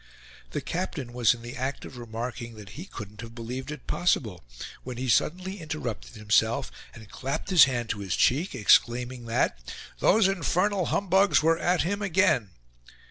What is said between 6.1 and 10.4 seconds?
himself, and clapped his hand to his cheek, exclaiming that "those